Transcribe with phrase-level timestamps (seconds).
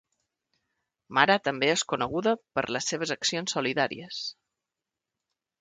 [1.17, 4.27] Mara també és coneguda per les seves accions solidàries.